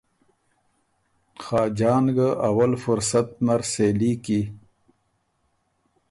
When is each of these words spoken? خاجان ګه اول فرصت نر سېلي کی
خاجان 1.43 2.05
ګه 2.15 2.29
اول 2.47 2.71
فرصت 2.83 3.27
نر 3.45 3.61
سېلي 3.71 4.13
کی 4.23 4.41